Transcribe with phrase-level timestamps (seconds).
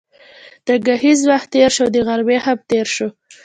[0.67, 3.07] د ګهیځ وخت تېر شو او د غرمې هم تېر شو.